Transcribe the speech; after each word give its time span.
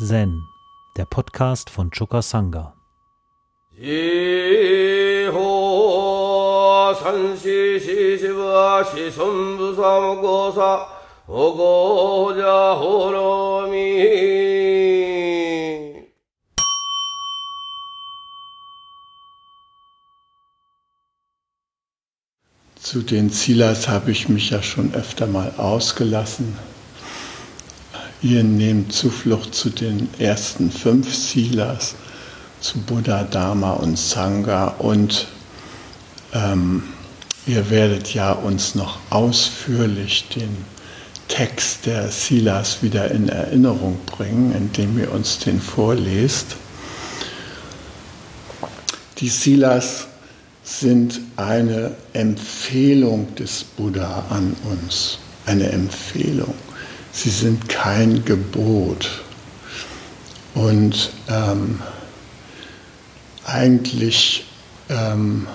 Zen, 0.00 0.48
der 0.96 1.06
Podcast 1.06 1.70
von 1.70 1.90
Choka 1.90 2.22
Sangha. 2.22 2.72
Zu 22.76 23.02
den 23.02 23.30
Silas 23.30 23.88
habe 23.88 24.12
ich 24.12 24.28
mich 24.28 24.50
ja 24.50 24.62
schon 24.62 24.94
öfter 24.94 25.26
mal 25.26 25.52
ausgelassen. 25.56 26.56
Ihr 28.20 28.42
nehmt 28.42 28.92
Zuflucht 28.92 29.54
zu 29.54 29.70
den 29.70 30.08
ersten 30.18 30.72
fünf 30.72 31.14
Silas, 31.14 31.94
zu 32.60 32.80
Buddha, 32.80 33.22
Dharma 33.22 33.74
und 33.74 33.96
Sangha 33.96 34.74
und 34.78 35.28
ähm, 36.32 36.82
ihr 37.46 37.70
werdet 37.70 38.12
ja 38.14 38.32
uns 38.32 38.74
noch 38.74 38.98
ausführlich 39.10 40.26
den 40.34 40.64
Text 41.28 41.86
der 41.86 42.08
Silas 42.10 42.82
wieder 42.82 43.08
in 43.12 43.28
Erinnerung 43.28 44.00
bringen, 44.06 44.52
indem 44.52 44.98
ihr 44.98 45.12
uns 45.12 45.38
den 45.38 45.60
vorlest. 45.60 46.56
Die 49.18 49.28
Silas 49.28 50.08
sind 50.64 51.20
eine 51.36 51.94
Empfehlung 52.14 53.32
des 53.36 53.62
Buddha 53.62 54.24
an 54.28 54.56
uns, 54.64 55.18
eine 55.46 55.70
Empfehlung 55.70 56.54
sie 57.18 57.30
sind 57.30 57.68
kein 57.68 58.24
Gebot. 58.24 59.22
Und 60.54 61.10
ähm, 61.28 61.80
eigentlich 63.44 64.46
ähm, 64.88 65.48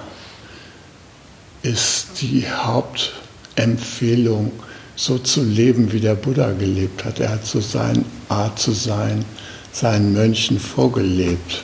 ist 1.62 2.08
die 2.22 2.46
Hauptempfehlung, 2.50 4.52
so 4.96 5.18
zu 5.18 5.44
leben, 5.44 5.92
wie 5.92 6.00
der 6.00 6.16
Buddha 6.16 6.52
gelebt 6.52 7.04
hat. 7.04 7.20
Er 7.20 7.30
hat 7.30 7.46
so 7.46 7.60
seine 7.62 8.06
Art 8.30 8.60
zu 8.60 8.74
sein, 8.74 9.26
seinen 9.72 10.14
Mönchen 10.14 10.60
vorgelebt. 10.60 11.64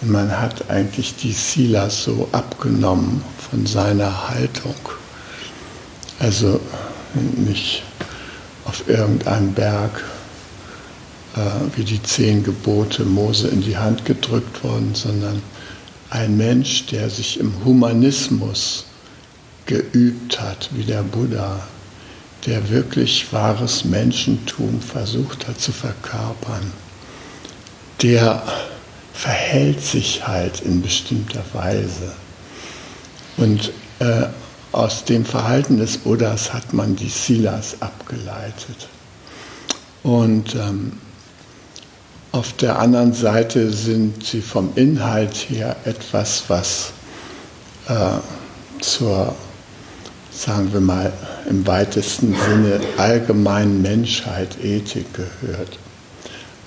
Und 0.00 0.10
man 0.10 0.40
hat 0.40 0.70
eigentlich 0.70 1.16
die 1.16 1.32
Silas 1.32 2.04
so 2.04 2.28
abgenommen 2.32 3.22
von 3.50 3.66
seiner 3.66 4.30
Haltung. 4.30 4.74
Also 6.18 6.60
nicht 7.36 7.82
auf 8.64 8.88
irgendeinem 8.88 9.52
Berg 9.52 10.02
äh, 11.36 11.76
wie 11.76 11.84
die 11.84 12.02
zehn 12.02 12.42
Gebote 12.42 13.04
Mose 13.04 13.48
in 13.48 13.62
die 13.62 13.76
Hand 13.76 14.04
gedrückt 14.04 14.62
worden, 14.62 14.94
sondern 14.94 15.42
ein 16.10 16.36
Mensch, 16.36 16.86
der 16.86 17.08
sich 17.08 17.40
im 17.40 17.64
Humanismus 17.64 18.84
geübt 19.64 20.40
hat, 20.40 20.68
wie 20.72 20.84
der 20.84 21.02
Buddha, 21.02 21.60
der 22.44 22.68
wirklich 22.68 23.32
wahres 23.32 23.84
Menschentum 23.84 24.80
versucht 24.80 25.48
hat 25.48 25.60
zu 25.60 25.72
verkörpern, 25.72 26.72
der 28.02 28.42
verhält 29.14 29.80
sich 29.80 30.26
halt 30.26 30.60
in 30.60 30.82
bestimmter 30.82 31.44
Weise. 31.52 32.12
Und 33.36 33.72
äh, 34.00 34.26
aus 34.72 35.04
dem 35.04 35.24
Verhalten 35.24 35.76
des 35.76 35.98
Buddhas 35.98 36.52
hat 36.52 36.72
man 36.72 36.96
die 36.96 37.08
Silas 37.08 37.76
abgeleitet. 37.80 38.88
Und 40.02 40.54
ähm, 40.54 40.92
auf 42.32 42.54
der 42.54 42.78
anderen 42.78 43.12
Seite 43.12 43.70
sind 43.70 44.24
sie 44.24 44.40
vom 44.40 44.72
Inhalt 44.74 45.34
her 45.50 45.76
etwas, 45.84 46.44
was 46.48 46.92
äh, 47.88 47.94
zur, 48.80 49.34
sagen 50.30 50.72
wir 50.72 50.80
mal, 50.80 51.12
im 51.48 51.66
weitesten 51.66 52.34
Sinne 52.34 52.80
allgemeinen 52.96 53.82
Menschheit, 53.82 54.56
Ethik 54.64 55.06
gehört. 55.12 55.78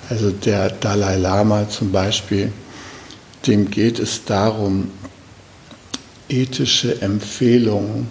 Also 0.09 0.29
der 0.29 0.69
Dalai 0.69 1.18
Lama 1.18 1.68
zum 1.68 1.91
Beispiel, 1.91 2.52
dem 3.47 3.72
geht 3.72 3.97
es 3.97 4.24
darum, 4.24 4.91
ethische 6.30 7.02
Empfehlungen 7.02 8.08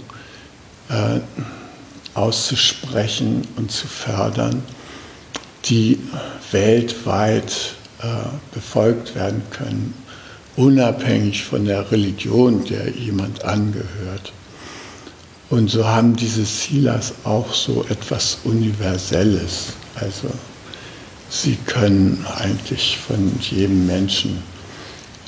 äh, 0.89 1.21
auszusprechen 2.15 3.47
und 3.57 3.71
zu 3.71 3.87
fördern, 3.87 4.63
die 5.65 5.99
weltweit 6.53 7.75
äh, 8.03 8.07
befolgt 8.53 9.15
werden 9.15 9.43
können, 9.51 9.95
unabhängig 10.57 11.45
von 11.45 11.65
der 11.65 11.91
Religion, 11.91 12.65
der 12.65 12.91
jemand 12.91 13.45
angehört. 13.45 14.33
Und 15.51 15.71
so 15.71 15.87
haben 15.87 16.17
diese 16.17 16.45
Silas 16.45 17.15
auch 17.25 17.53
so 17.53 17.85
etwas 17.89 18.39
Universelles. 18.45 19.73
Also 19.95 20.29
sie 21.29 21.57
können 21.67 22.25
eigentlich 22.39 22.99
von 22.99 23.33
jedem 23.41 23.87
Menschen 23.87 24.43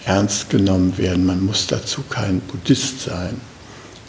ernst 0.07 0.49
genommen 0.49 0.97
werden. 0.97 1.27
Man 1.27 1.45
muss 1.45 1.67
dazu 1.67 2.03
kein 2.09 2.41
Buddhist 2.41 3.03
sein. 3.03 3.39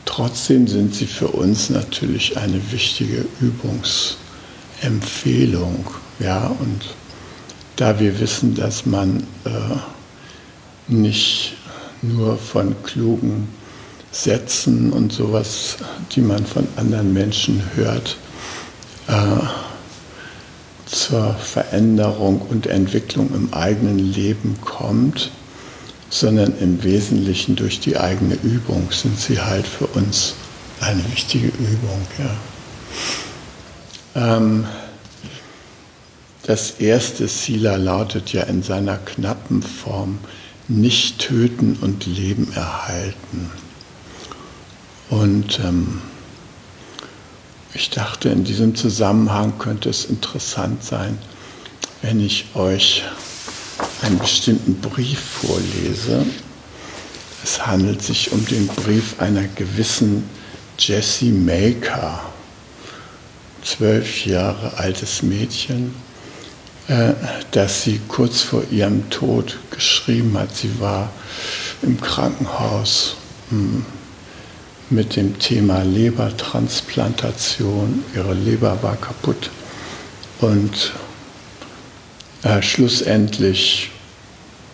Trotzdem 0.06 0.68
sind 0.68 0.96
sie 0.96 1.08
für 1.08 1.28
uns 1.28 1.70
natürlich 1.70 2.38
eine 2.38 2.72
wichtige 2.72 3.26
Übungsempfehlung. 3.42 5.86
Ja, 6.20 6.48
und 6.48 6.96
da 7.76 8.00
wir 8.00 8.18
wissen, 8.20 8.56
dass 8.56 8.86
man 8.86 9.24
äh, 9.44 9.76
nicht 10.88 11.58
nur 12.02 12.38
von 12.38 12.82
klugen 12.84 13.50
Sätzen 14.12 14.94
und 14.94 15.12
sowas, 15.12 15.78
die 16.14 16.22
man 16.22 16.46
von 16.46 16.68
anderen 16.76 17.12
Menschen 17.14 17.64
hört, 17.76 18.18
äh, 19.08 19.14
zur 20.86 21.34
Veränderung 21.34 22.40
und 22.42 22.68
Entwicklung 22.68 23.34
im 23.34 23.52
eigenen 23.54 23.98
Leben 24.00 24.58
kommt, 24.64 25.32
sondern 26.10 26.58
im 26.60 26.84
Wesentlichen 26.84 27.56
durch 27.56 27.80
die 27.80 27.98
eigene 27.98 28.36
Übung 28.36 28.90
sind 28.92 29.20
sie 29.20 29.42
halt 29.42 29.68
für 29.68 29.88
uns 29.88 30.36
eine 30.80 31.04
wichtige 31.12 31.48
Übung. 31.48 32.08
Ja. 34.16 34.38
Ähm, 34.38 34.66
das 36.44 36.72
erste 36.72 37.28
Sila 37.28 37.76
lautet 37.76 38.32
ja 38.32 38.44
in 38.44 38.64
seiner 38.64 38.98
knappen 38.98 39.62
Form 39.62 40.20
nicht 40.70 41.20
töten 41.20 41.78
und 41.82 42.06
Leben 42.06 42.52
erhalten. 42.54 43.52
Und 45.10 45.60
ähm, 45.60 46.02
ich 47.74 47.90
dachte, 47.90 48.30
in 48.30 48.44
diesem 48.44 48.76
Zusammenhang 48.76 49.60
könnte 49.60 49.90
es 49.90 50.06
interessant 50.06 50.84
sein, 50.84 51.18
wenn 52.02 52.20
ich 52.20 52.46
euch 52.56 53.04
einen 54.02 54.20
bestimmten 54.20 54.76
Brief 54.76 55.20
vorlese. 55.20 56.26
Es 57.44 57.66
handelt 57.66 58.02
sich 58.02 58.32
um 58.32 58.46
den 58.46 58.68
Brief 58.68 59.20
einer 59.20 59.46
gewissen 59.56 60.24
Jessie 60.78 61.32
Maker, 61.32 62.22
zwölf 63.64 64.26
Jahre 64.26 64.78
altes 64.78 65.24
Mädchen, 65.24 65.96
äh, 66.88 67.14
das 67.52 67.84
sie 67.84 68.00
kurz 68.08 68.42
vor 68.42 68.64
ihrem 68.72 69.10
Tod 69.10 69.58
geschrieben 69.72 70.38
hat. 70.38 70.56
Sie 70.56 70.80
war 70.80 71.10
im 71.82 72.00
Krankenhaus 72.00 73.16
hm, 73.50 73.86
mit 74.90 75.16
dem 75.16 75.38
Thema 75.40 75.84
Lebertransplantation. 75.84 78.04
Ihre 78.16 78.34
Leber 78.34 78.82
war 78.82 78.96
kaputt 78.96 79.50
und 80.40 80.94
äh, 82.44 82.62
schlussendlich 82.62 83.92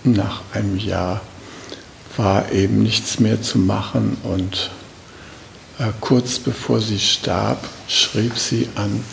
nach 0.04 0.42
einem 0.54 0.77
Jahr 0.77 1.21
war 2.18 2.51
eben 2.51 2.83
nichts 2.83 3.19
mehr 3.19 3.42
zu 3.42 3.57
machen 3.57 4.18
und 4.24 4.69
äh, 5.80 5.86
kurz 6.01 6.39
bevor 6.39 6.81
sie 6.81 7.00
starb, 7.00 7.68
schrieb 7.88 8.38
sie 8.38 8.69
an 8.75 9.04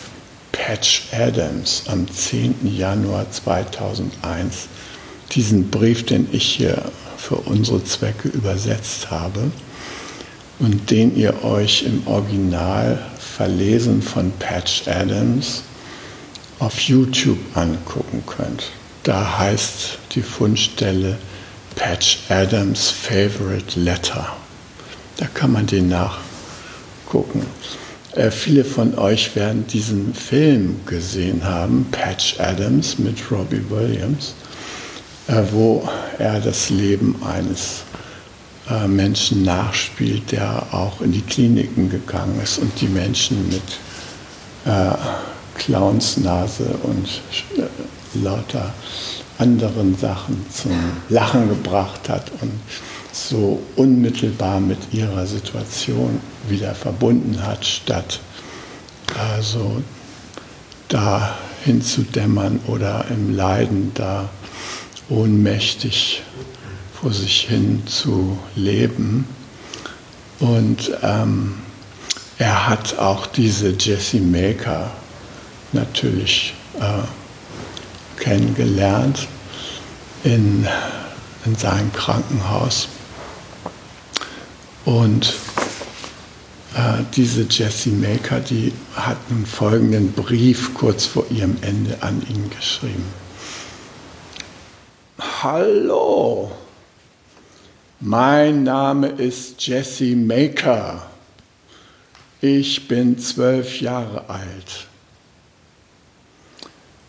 Patch 0.51 1.07
Adams 1.11 1.83
am 1.87 2.07
10. 2.11 2.75
Januar 2.75 3.31
2001 3.31 4.67
diesen 5.31 5.69
Brief, 5.71 6.05
den 6.05 6.27
ich 6.31 6.43
hier 6.43 6.91
für 7.17 7.35
unsere 7.35 7.83
Zwecke 7.83 8.27
übersetzt 8.27 9.09
habe 9.09 9.51
und 10.59 10.91
den 10.91 11.15
ihr 11.15 11.43
euch 11.43 11.83
im 11.83 12.05
Original 12.05 12.99
verlesen 13.17 14.01
von 14.01 14.31
Patch 14.33 14.87
Adams 14.87 15.63
auf 16.61 16.79
YouTube 16.79 17.39
angucken 17.55 18.23
könnt. 18.27 18.71
Da 19.03 19.39
heißt 19.39 19.97
die 20.13 20.21
Fundstelle 20.21 21.17
Patch 21.75 22.19
Adams 22.29 22.91
Favorite 22.91 23.79
Letter. 23.79 24.27
Da 25.17 25.25
kann 25.25 25.53
man 25.53 25.65
den 25.65 25.89
nachgucken. 25.89 27.47
Äh, 28.15 28.29
viele 28.29 28.63
von 28.63 28.95
euch 28.97 29.35
werden 29.35 29.65
diesen 29.65 30.13
Film 30.13 30.81
gesehen 30.85 31.43
haben, 31.43 31.87
Patch 31.89 32.39
Adams 32.39 32.99
mit 32.99 33.17
Robbie 33.31 33.63
Williams, 33.69 34.35
äh, 35.27 35.41
wo 35.51 35.89
er 36.19 36.39
das 36.39 36.69
Leben 36.69 37.15
eines 37.23 37.81
äh, 38.69 38.87
Menschen 38.87 39.41
nachspielt, 39.43 40.31
der 40.31 40.67
auch 40.71 41.01
in 41.01 41.11
die 41.11 41.21
Kliniken 41.21 41.89
gegangen 41.89 42.39
ist 42.43 42.59
und 42.59 42.79
die 42.79 42.87
Menschen 42.87 43.49
mit 43.49 43.63
äh, 44.65 44.91
Clownsnase 45.61 46.65
und 46.81 47.21
äh, 47.55 47.67
lauter 48.23 48.73
anderen 49.37 49.95
Sachen 49.95 50.43
zum 50.51 50.71
Lachen 51.09 51.49
gebracht 51.49 52.09
hat 52.09 52.31
und 52.41 52.51
so 53.11 53.61
unmittelbar 53.75 54.59
mit 54.59 54.79
ihrer 54.91 55.27
Situation 55.27 56.19
wieder 56.49 56.73
verbunden 56.73 57.45
hat, 57.45 57.63
statt 57.63 58.19
also 59.35 59.83
da 60.87 61.37
hinzudämmern 61.63 62.59
oder 62.65 63.05
im 63.11 63.35
Leiden 63.35 63.91
da 63.93 64.29
ohnmächtig 65.09 66.23
vor 66.99 67.13
sich 67.13 67.41
hin 67.41 67.83
zu 67.85 68.39
leben. 68.55 69.27
Und 70.39 70.91
ähm, 71.03 71.55
er 72.39 72.67
hat 72.67 72.97
auch 72.97 73.27
diese 73.27 73.75
Jesse 73.77 74.19
Maker 74.19 74.89
natürlich 75.73 76.53
äh, 76.79 78.21
kennengelernt 78.21 79.27
in, 80.23 80.67
in 81.45 81.55
seinem 81.55 81.91
Krankenhaus. 81.93 82.87
Und 84.85 85.35
äh, 86.75 87.03
diese 87.15 87.45
Jessie 87.49 87.91
Maker, 87.91 88.39
die 88.39 88.73
hat 88.95 89.17
einen 89.29 89.45
folgenden 89.45 90.11
Brief 90.13 90.73
kurz 90.73 91.05
vor 91.05 91.25
ihrem 91.29 91.57
Ende 91.61 91.97
an 92.01 92.21
ihn 92.29 92.49
geschrieben. 92.49 93.05
Hallo, 95.43 96.51
mein 97.99 98.63
Name 98.63 99.07
ist 99.07 99.65
Jesse 99.65 100.15
Maker. 100.15 101.07
Ich 102.41 102.87
bin 102.87 103.19
zwölf 103.19 103.81
Jahre 103.81 104.29
alt. 104.29 104.87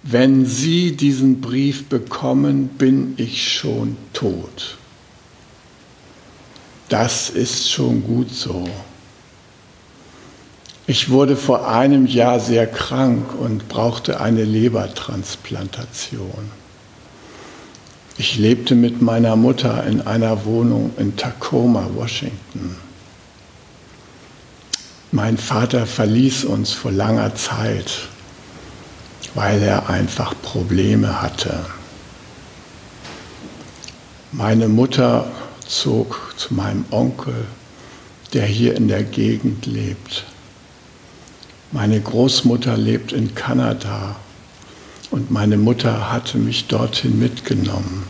Wenn 0.02 0.46
Sie 0.46 0.96
diesen 0.96 1.40
Brief 1.40 1.86
bekommen, 1.86 2.68
bin 2.68 3.14
ich 3.18 3.52
schon 3.52 3.96
tot. 4.12 4.76
Das 6.88 7.30
ist 7.30 7.70
schon 7.70 8.02
gut 8.02 8.34
so. 8.34 8.68
Ich 10.86 11.10
wurde 11.10 11.36
vor 11.36 11.68
einem 11.68 12.06
Jahr 12.06 12.40
sehr 12.40 12.66
krank 12.66 13.34
und 13.38 13.68
brauchte 13.68 14.20
eine 14.20 14.44
Lebertransplantation. 14.44 16.50
Ich 18.18 18.36
lebte 18.36 18.74
mit 18.74 19.00
meiner 19.00 19.36
Mutter 19.36 19.86
in 19.86 20.02
einer 20.02 20.44
Wohnung 20.44 20.92
in 20.98 21.16
Tacoma, 21.16 21.88
Washington. 21.94 22.76
Mein 25.12 25.38
Vater 25.38 25.86
verließ 25.86 26.44
uns 26.44 26.72
vor 26.72 26.90
langer 26.90 27.34
Zeit, 27.36 28.08
weil 29.34 29.62
er 29.62 29.88
einfach 29.88 30.34
Probleme 30.42 31.22
hatte. 31.22 31.64
Meine 34.32 34.68
Mutter 34.68 35.30
zog 35.66 36.34
zu 36.36 36.54
meinem 36.54 36.84
Onkel, 36.90 37.46
der 38.32 38.46
hier 38.46 38.76
in 38.76 38.88
der 38.88 39.04
Gegend 39.04 39.66
lebt. 39.66 40.24
Meine 41.70 42.00
Großmutter 42.00 42.76
lebt 42.76 43.12
in 43.12 43.34
Kanada 43.34 44.16
und 45.10 45.30
meine 45.30 45.56
Mutter 45.56 46.12
hatte 46.12 46.38
mich 46.38 46.66
dorthin 46.66 47.18
mitgenommen. 47.18 48.04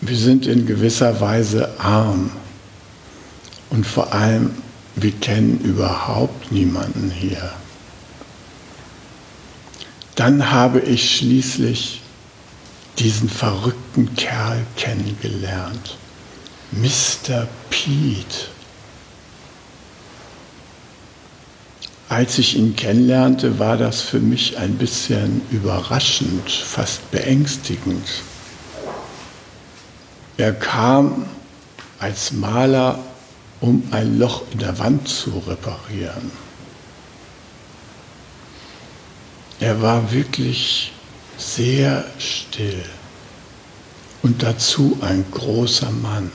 Wir 0.00 0.16
sind 0.16 0.46
in 0.46 0.66
gewisser 0.66 1.20
Weise 1.20 1.78
arm 1.78 2.30
und 3.70 3.86
vor 3.86 4.12
allem, 4.12 4.50
wir 4.96 5.12
kennen 5.12 5.60
überhaupt 5.60 6.50
niemanden 6.50 7.10
hier. 7.10 7.52
Dann 10.14 10.50
habe 10.50 10.80
ich 10.80 11.16
schließlich 11.16 12.02
diesen 12.98 13.28
verrückten 13.28 14.14
Kerl 14.14 14.64
kennengelernt, 14.76 15.96
Mr. 16.72 17.48
Pete. 17.70 18.48
Als 22.08 22.36
ich 22.36 22.56
ihn 22.56 22.76
kennenlernte, 22.76 23.58
war 23.58 23.78
das 23.78 24.02
für 24.02 24.20
mich 24.20 24.58
ein 24.58 24.76
bisschen 24.76 25.40
überraschend, 25.50 26.50
fast 26.50 27.10
beängstigend. 27.10 28.06
Er 30.36 30.52
kam 30.52 31.24
als 31.98 32.32
Maler, 32.32 32.98
um 33.60 33.84
ein 33.92 34.18
Loch 34.18 34.42
in 34.52 34.58
der 34.58 34.78
Wand 34.78 35.08
zu 35.08 35.42
reparieren. 35.46 36.41
Er 39.62 39.80
war 39.80 40.10
wirklich 40.10 40.90
sehr 41.38 42.04
still 42.18 42.82
und 44.20 44.42
dazu 44.42 44.98
ein 45.02 45.24
großer 45.30 45.92
Mann. 45.92 46.32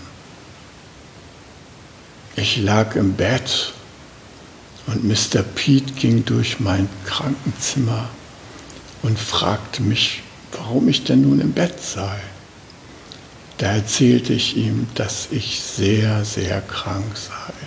Ich 2.37 2.55
lag 2.55 2.95
im 2.95 3.15
Bett 3.15 3.73
und 4.85 5.03
Mr. 5.03 5.43
Pete 5.43 5.91
ging 5.91 6.23
durch 6.23 6.61
mein 6.61 6.87
Krankenzimmer 7.05 8.07
und 9.03 9.19
fragte 9.19 9.81
mich, 9.81 10.23
warum 10.53 10.87
ich 10.87 11.03
denn 11.03 11.23
nun 11.23 11.41
im 11.41 11.51
Bett 11.51 11.83
sei. 11.83 12.21
Da 13.57 13.73
erzählte 13.73 14.31
ich 14.31 14.55
ihm, 14.55 14.87
dass 14.95 15.27
ich 15.31 15.59
sehr, 15.59 16.23
sehr 16.23 16.61
krank 16.61 17.17
sei. 17.17 17.66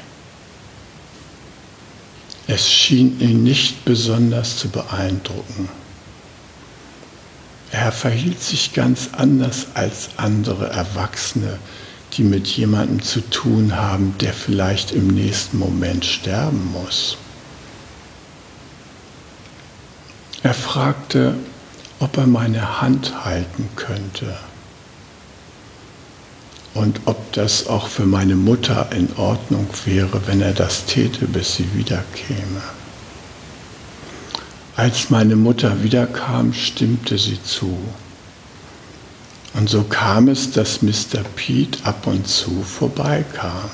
Es 2.53 2.69
schien 2.69 3.21
ihn 3.21 3.45
nicht 3.45 3.85
besonders 3.85 4.57
zu 4.57 4.71
beeindrucken. 4.71 5.69
Er 7.71 7.93
verhielt 7.93 8.43
sich 8.43 8.73
ganz 8.73 9.11
anders 9.13 9.69
als 9.75 10.09
andere 10.17 10.67
Erwachsene, 10.67 11.61
die 12.15 12.25
mit 12.25 12.49
jemandem 12.49 13.03
zu 13.03 13.21
tun 13.21 13.77
haben, 13.77 14.17
der 14.19 14.33
vielleicht 14.33 14.91
im 14.91 15.07
nächsten 15.07 15.61
Moment 15.61 16.05
sterben 16.05 16.73
muss. 16.73 17.19
Er 20.43 20.55
fragte, 20.55 21.37
ob 22.01 22.17
er 22.17 22.27
meine 22.27 22.81
Hand 22.81 23.25
halten 23.25 23.69
könnte 23.77 24.37
und 26.75 27.01
ob 27.07 27.33
das 27.33 27.67
auch 27.67 27.89
für 27.89 28.07
meine 28.07 28.37
Mutter 28.37 28.91
in 28.93 29.09
Ordnung 29.17 29.67
wäre, 29.85 30.27
wenn 30.27 30.41
er 30.41 30.53
das 30.53 30.85
täte, 30.87 31.27
bis 31.27 31.57
sie 31.57 31.75
wiederkäme. 31.75 32.63
Als 34.77 35.11
meine 35.11 35.37
Mutter 35.37 35.83
wiederkam, 35.83 36.55
stimmte 36.55 37.19
sie 37.19 37.43
zu. 37.43 37.77
Und 39.55 39.69
so 39.69 39.83
kam 39.83 40.29
es, 40.29 40.53
dass 40.53 40.81
Mr. 40.81 41.23
Pete 41.35 41.85
ab 41.85 42.07
und 42.07 42.27
zu 42.29 42.63
vorbeikam. 42.63 43.69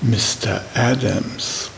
Mr. 0.00 0.62
Adams. 0.74 1.70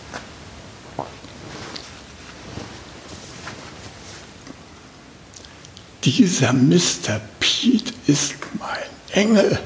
Dieser 6.05 6.53
Mr. 6.53 7.21
Pete 7.41 7.93
ist 8.07 8.35
mein 8.59 9.23
Engel. 9.23 9.59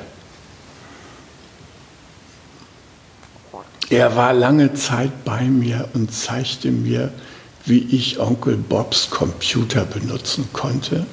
Er 3.90 4.16
war 4.16 4.32
lange 4.32 4.74
Zeit 4.74 5.24
bei 5.24 5.42
mir 5.42 5.88
und 5.94 6.12
zeigte 6.12 6.70
mir, 6.70 7.12
wie 7.64 7.78
ich 7.78 8.18
Onkel 8.18 8.56
Bobs 8.56 9.10
Computer 9.10 9.84
benutzen 9.84 10.48
konnte 10.52 11.06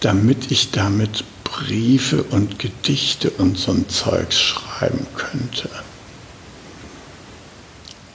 damit 0.00 0.50
ich 0.50 0.70
damit 0.70 1.24
Briefe 1.44 2.22
und 2.22 2.58
Gedichte 2.58 3.30
und 3.30 3.58
so 3.58 3.72
ein 3.72 3.88
Zeugs 3.88 4.38
schreiben 4.40 5.06
könnte. 5.16 5.70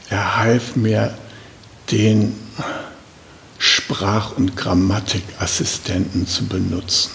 Er 0.10 0.38
half 0.38 0.75
mir, 0.75 1.17
den 1.91 2.36
Sprach- 3.62 4.36
und 4.36 4.58
Grammatikassistenten 4.58 6.27
zu 6.27 6.46
benutzen. 6.46 7.12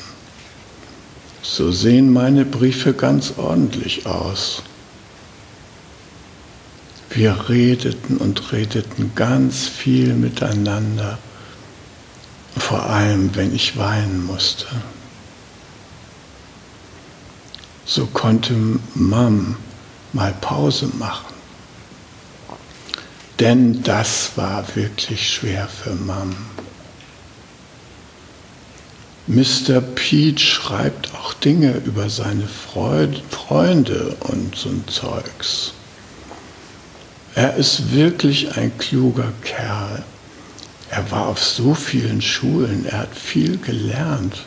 So 1.43 1.73
sehen 1.73 2.13
meine 2.13 2.45
Briefe 2.45 2.93
ganz 2.93 3.35
ordentlich 3.37 4.07
aus. 4.07 4.63
Wir 7.11 7.49
redeten 7.49 8.17
und 8.17 8.53
redeten 8.53 9.13
ganz 9.15 9.67
viel 9.67 10.15
miteinander 10.15 11.19
vor 12.59 12.85
allem 12.85 13.35
wenn 13.37 13.55
ich 13.55 13.77
weinen 13.77 14.25
musste. 14.25 14.67
So 17.85 18.07
konnte 18.07 18.55
Mom 18.95 19.57
mal 20.13 20.35
Pause 20.41 20.91
machen. 20.99 21.36
Denn 23.41 23.83
das 23.83 24.33
war 24.37 24.65
wirklich 24.75 25.31
schwer 25.31 25.69
für 25.69 25.95
Mom. 25.95 26.35
Mr. 29.27 29.81
Pete 29.81 30.41
schreibt 30.41 31.13
auch 31.15 31.35
Dinge 31.35 31.83
über 31.85 32.09
seine 32.09 32.47
Freunde 32.47 34.17
und 34.21 34.57
so 34.57 34.71
ein 34.71 34.85
Zeugs. 34.87 35.73
Er 37.35 37.57
ist 37.57 37.93
wirklich 37.93 38.57
ein 38.57 38.79
kluger 38.79 39.33
Kerl. 39.43 40.03
Er 40.91 41.11
war 41.11 41.27
auf 41.27 41.43
so 41.43 41.75
vielen 41.75 42.23
Schulen, 42.23 42.87
er 42.87 43.01
hat 43.01 43.15
viel 43.15 43.59
gelernt 43.59 44.47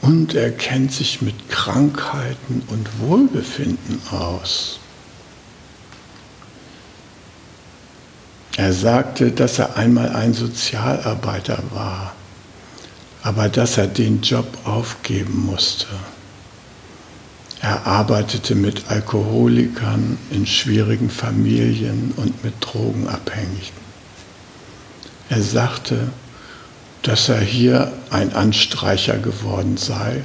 und 0.00 0.34
er 0.34 0.50
kennt 0.50 0.92
sich 0.92 1.20
mit 1.20 1.50
Krankheiten 1.50 2.62
und 2.68 2.88
Wohlbefinden 3.00 4.00
aus. 4.10 4.79
Er 8.60 8.74
sagte, 8.74 9.32
dass 9.32 9.58
er 9.58 9.78
einmal 9.78 10.10
ein 10.10 10.34
Sozialarbeiter 10.34 11.62
war, 11.70 12.12
aber 13.22 13.48
dass 13.48 13.78
er 13.78 13.86
den 13.86 14.20
Job 14.20 14.46
aufgeben 14.64 15.46
musste. 15.46 15.86
Er 17.62 17.86
arbeitete 17.86 18.54
mit 18.54 18.90
Alkoholikern 18.90 20.18
in 20.30 20.46
schwierigen 20.46 21.08
Familien 21.08 22.12
und 22.18 22.44
mit 22.44 22.52
Drogenabhängigen. 22.60 23.80
Er 25.30 25.40
sagte, 25.40 26.12
dass 27.00 27.30
er 27.30 27.40
hier 27.40 27.90
ein 28.10 28.34
Anstreicher 28.34 29.16
geworden 29.16 29.78
sei, 29.78 30.22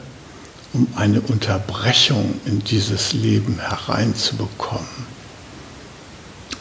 um 0.73 0.89
eine 0.97 1.21
Unterbrechung 1.21 2.33
in 2.43 2.61
dieses 2.65 3.13
Leben 3.13 3.61
hereinzubekommen, 3.61 5.14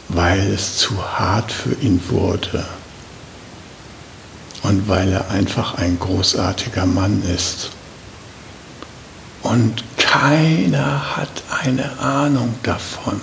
weil 0.09 0.39
es 0.53 0.77
zu 0.77 1.03
hart 1.03 1.51
für 1.51 1.73
ihn 1.81 2.01
wurde 2.09 2.65
und 4.63 4.87
weil 4.87 5.11
er 5.11 5.29
einfach 5.29 5.75
ein 5.75 5.99
großartiger 5.99 6.85
Mann 6.85 7.23
ist. 7.23 7.71
Und 9.43 9.83
keiner 9.97 11.17
hat 11.17 11.43
eine 11.61 11.99
Ahnung 11.99 12.55
davon. 12.63 13.21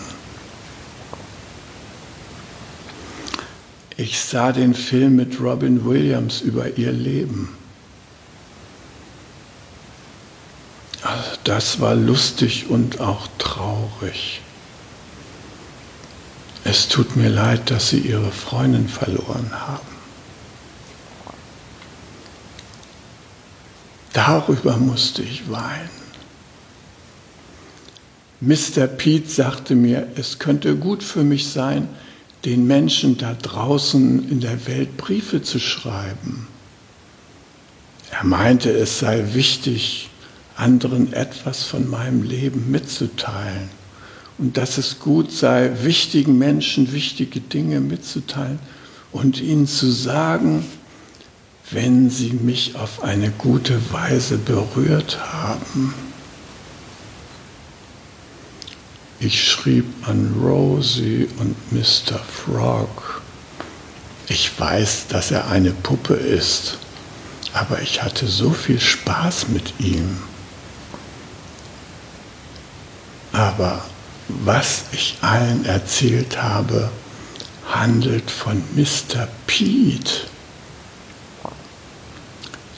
Ich 3.97 4.21
sah 4.21 4.53
den 4.53 4.75
Film 4.75 5.17
mit 5.17 5.41
Robin 5.41 5.85
Williams 5.85 6.41
über 6.41 6.77
ihr 6.79 6.93
Leben. 6.93 7.57
Also 11.03 11.31
das 11.45 11.81
war 11.81 11.95
lustig 11.95 12.67
und 12.69 13.01
auch 13.01 13.27
traurig. 13.39 14.41
Es 16.65 16.89
tut 16.89 17.17
mir 17.17 17.29
leid, 17.29 17.71
dass 17.71 17.91
Sie 17.91 17.99
Ihre 17.99 18.31
Freundin 18.31 18.89
verloren 18.89 19.51
haben. 19.53 19.87
Darüber 24.13 24.77
musste 24.77 25.23
ich 25.23 25.51
weinen. 25.51 25.91
Mr. 28.41 28.87
Pete 28.87 29.29
sagte 29.29 29.75
mir, 29.75 30.09
es 30.17 30.39
könnte 30.39 30.77
gut 30.77 31.03
für 31.03 31.25
mich 31.25 31.49
sein, 31.49 31.89
den 32.45 32.67
Menschen 32.67 33.17
da 33.17 33.35
draußen 33.35 34.29
in 34.29 34.41
der 34.41 34.67
Welt 34.67 34.97
Briefe 34.97 35.43
zu 35.43 35.59
schreiben. 35.59 36.49
Er 38.11 38.25
meinte, 38.25 38.71
es 38.71 38.99
sei 38.99 39.35
wichtig, 39.35 40.11
anderen 40.57 41.13
etwas 41.13 41.65
von 41.65 41.89
meinem 41.89 42.23
Leben 42.23 42.71
mitzuteilen 42.71 43.71
und 44.43 44.57
dass 44.57 44.77
es 44.77 44.99
gut 44.99 45.31
sei, 45.31 45.71
wichtigen 45.83 46.37
Menschen 46.37 46.93
wichtige 46.93 47.39
Dinge 47.39 47.79
mitzuteilen 47.79 48.59
und 49.13 49.41
ihnen 49.41 49.69
zu 49.69 49.89
sagen, 49.89 50.67
wenn 51.71 52.11
sie 52.11 52.33
mich 52.33 52.75
auf 52.75 53.05
eine 53.05 53.31
gute 53.31 53.81
Weise 53.93 54.39
berührt 54.39 55.21
haben. 55.33 55.95
Ich 59.21 59.49
schrieb 59.49 59.85
an 60.09 60.35
Rosie 60.43 61.29
und 61.39 61.55
Mr. 61.71 62.19
Frog. 62.19 63.23
Ich 64.27 64.59
weiß, 64.59 65.07
dass 65.09 65.31
er 65.31 65.51
eine 65.51 65.71
Puppe 65.71 66.15
ist, 66.15 66.79
aber 67.53 67.81
ich 67.81 68.03
hatte 68.03 68.27
so 68.27 68.51
viel 68.51 68.81
Spaß 68.81 69.51
mit 69.51 69.75
ihm. 69.79 70.19
Aber 73.31 73.85
was 74.29 74.85
ich 74.93 75.17
allen 75.21 75.65
erzählt 75.65 76.43
habe, 76.43 76.91
handelt 77.69 78.31
von 78.31 78.63
Mr. 78.75 79.29
Pete. 79.47 80.27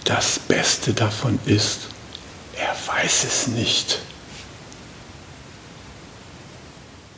Das 0.05 0.39
Beste 0.39 0.93
davon 0.93 1.39
ist, 1.47 1.81
er 2.57 2.77
weiß 2.95 3.25
es 3.25 3.47
nicht. 3.49 4.01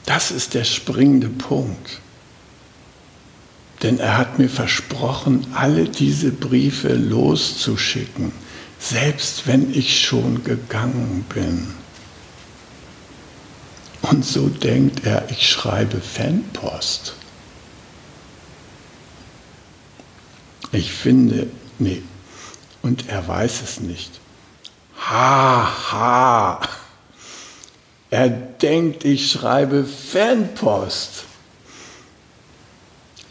Das 0.07 0.31
ist 0.31 0.55
der 0.55 0.65
springende 0.65 1.29
Punkt. 1.29 2.01
Denn 3.83 3.99
er 3.99 4.17
hat 4.17 4.39
mir 4.39 4.49
versprochen, 4.49 5.47
alle 5.55 5.89
diese 5.89 6.31
Briefe 6.31 6.95
loszuschicken, 6.95 8.33
selbst 8.79 9.47
wenn 9.47 9.75
ich 9.75 10.01
schon 10.01 10.45
gegangen 10.45 11.27
bin. 11.35 11.75
Und 14.11 14.25
so 14.25 14.49
denkt 14.49 15.05
er, 15.05 15.29
ich 15.31 15.49
schreibe 15.49 16.01
Fanpost. 16.01 17.15
Ich 20.73 20.93
finde, 20.93 21.49
nee, 21.79 22.03
und 22.83 23.09
er 23.09 23.27
weiß 23.27 23.63
es 23.63 23.81
nicht. 23.81 24.21
Ha, 25.09 25.93
ha. 25.93 26.61
Er 28.11 28.29
denkt, 28.29 29.05
ich 29.05 29.31
schreibe 29.31 29.85
Fanpost. 29.85 31.25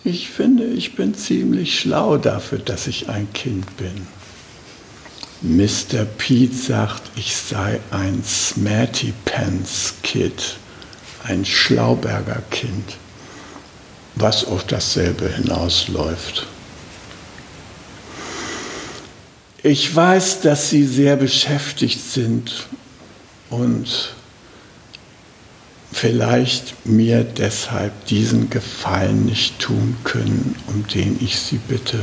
Ich 0.03 0.29
finde, 0.29 0.65
ich 0.65 0.95
bin 0.95 1.15
ziemlich 1.15 1.79
schlau 1.79 2.17
dafür, 2.17 2.59
dass 2.59 2.87
ich 2.87 3.09
ein 3.09 3.31
Kind 3.33 3.77
bin. 3.77 4.07
Mr. 5.41 6.05
Pete 6.05 6.55
sagt, 6.55 7.03
ich 7.15 7.35
sei 7.35 7.79
ein 7.91 8.23
Smarty 8.23 9.13
Pants 9.25 9.95
Kid, 10.03 10.57
ein 11.27 11.45
Schlauberger 11.45 12.41
Kind, 12.51 12.97
was 14.15 14.45
auf 14.45 14.65
dasselbe 14.65 15.27
hinausläuft. 15.27 16.47
Ich 19.63 19.93
weiß, 19.93 20.41
dass 20.41 20.69
Sie 20.69 20.85
sehr 20.85 21.15
beschäftigt 21.15 21.99
sind 21.99 22.67
und 23.49 24.13
vielleicht 25.91 26.85
mir 26.85 27.23
deshalb 27.23 28.05
diesen 28.05 28.49
Gefallen 28.51 29.25
nicht 29.25 29.57
tun 29.59 29.97
können, 30.03 30.55
um 30.67 30.85
den 30.87 31.17
ich 31.19 31.39
Sie 31.39 31.57
bitte. 31.57 31.99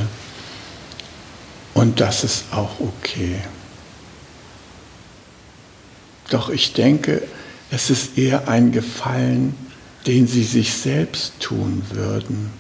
Und 1.75 2.01
das 2.01 2.25
ist 2.25 2.47
auch 2.51 2.81
okay. 2.81 3.37
Doch 6.31 6.49
ich 6.49 6.73
denke, 6.73 7.23
es 7.73 7.89
ist 7.89 8.19
eher 8.19 8.49
ein 8.49 8.71
Gefallen, 8.71 9.55
den 10.07 10.27
Sie 10.27 10.45
sich 10.45 10.75
selbst 10.75 11.41
tun 11.41 11.83
würden, 11.91 12.51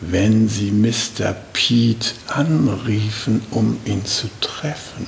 wenn 0.00 0.48
Sie 0.48 0.70
Mr. 0.70 1.34
Pete 1.52 2.14
anriefen, 2.26 3.42
um 3.50 3.78
ihn 3.84 4.06
zu 4.06 4.28
treffen. 4.40 5.06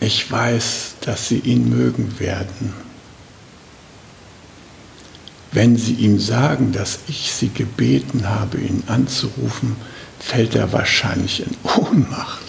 Ich 0.00 0.30
weiß, 0.30 0.94
dass 1.02 1.28
Sie 1.28 1.40
ihn 1.40 1.68
mögen 1.68 2.18
werden. 2.18 2.72
Wenn 5.52 5.76
Sie 5.76 5.92
ihm 5.92 6.18
sagen, 6.18 6.72
dass 6.72 7.00
ich 7.06 7.32
Sie 7.32 7.50
gebeten 7.50 8.26
habe, 8.30 8.58
ihn 8.58 8.82
anzurufen, 8.86 9.76
fällt 10.24 10.54
er 10.54 10.72
wahrscheinlich 10.72 11.40
in 11.40 11.56
Ohnmacht. 11.64 12.42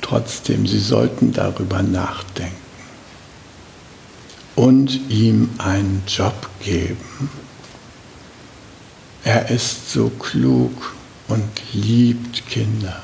Trotzdem, 0.00 0.66
Sie 0.66 0.78
sollten 0.78 1.32
darüber 1.32 1.82
nachdenken 1.82 2.54
und 4.54 5.10
ihm 5.10 5.50
einen 5.58 6.04
Job 6.06 6.48
geben. 6.62 7.30
Er 9.24 9.50
ist 9.50 9.90
so 9.90 10.08
klug 10.10 10.94
und 11.26 11.50
liebt 11.72 12.46
Kinder. 12.46 13.02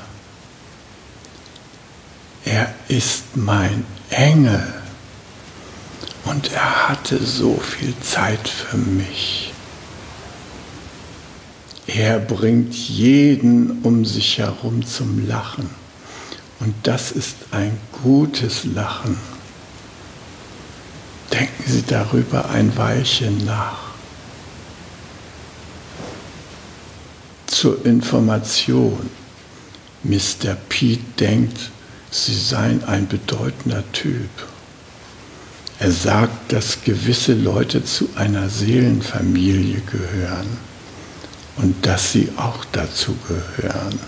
Er 2.45 2.73
ist 2.87 3.35
mein 3.35 3.83
Engel 4.09 4.73
und 6.23 6.53
er 6.53 6.89
hatte 6.89 7.21
so 7.23 7.57
viel 7.57 7.93
Zeit 7.99 8.47
für 8.47 8.77
mich. 8.77 9.50
Er 11.93 12.19
bringt 12.19 12.73
jeden 12.73 13.81
um 13.81 14.05
sich 14.05 14.37
herum 14.37 14.85
zum 14.85 15.27
Lachen. 15.27 15.69
Und 16.61 16.73
das 16.83 17.11
ist 17.11 17.35
ein 17.51 17.77
gutes 18.03 18.63
Lachen. 18.63 19.17
Denken 21.33 21.63
Sie 21.65 21.83
darüber 21.85 22.49
ein 22.49 22.75
Weilchen 22.77 23.43
nach. 23.45 23.91
Zur 27.47 27.85
Information. 27.85 29.09
Mr. 30.03 30.55
Pete 30.69 31.03
denkt, 31.19 31.71
Sie 32.09 32.33
seien 32.33 32.83
ein 32.85 33.07
bedeutender 33.07 33.83
Typ. 33.91 34.29
Er 35.79 35.91
sagt, 35.91 36.53
dass 36.53 36.83
gewisse 36.83 37.33
Leute 37.33 37.83
zu 37.83 38.09
einer 38.15 38.49
Seelenfamilie 38.49 39.81
gehören 39.81 40.70
und 41.57 41.85
dass 41.85 42.11
sie 42.11 42.29
auch 42.37 42.65
dazu 42.71 43.15
gehören. 43.27 43.99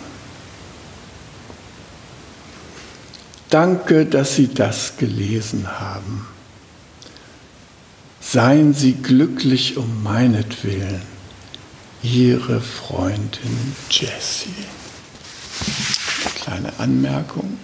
Danke, 3.54 4.08
dass 4.08 4.36
Sie 4.36 4.52
das 4.52 4.98
gelesen 4.98 5.80
haben. 5.80 6.26
Seien 8.20 8.74
Sie 8.74 8.94
glücklich 8.94 9.78
um 9.78 10.02
meinetwillen. 10.02 11.04
Ihre 12.02 12.62
Freundin 12.62 13.76
Jessie. 13.92 14.66
Kleine 16.42 16.74
Anmerkung. 16.80 17.60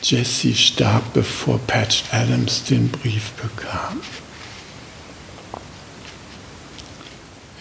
Jessie 0.00 0.54
starb, 0.54 1.12
bevor 1.12 1.58
Patch 1.66 2.04
Adams 2.10 2.64
den 2.64 2.88
Brief 2.88 3.32
bekam. 3.32 4.00